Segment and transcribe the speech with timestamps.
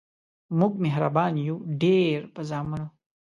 [0.57, 2.87] مونږ مهربان یو ډیر په زامنو